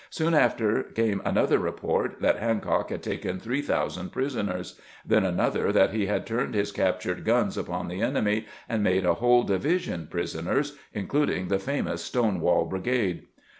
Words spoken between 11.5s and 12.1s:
famous